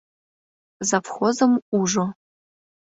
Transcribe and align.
—Завхозым 0.89 1.53
ужо. 1.79 2.05